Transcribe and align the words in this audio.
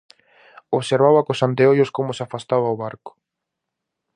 Observaba 0.77 1.25
cos 1.27 1.43
anteollos 1.47 1.93
como 1.97 2.11
se 2.17 2.23
afastaba 2.23 2.73
o 2.73 2.79
barco. 2.83 3.11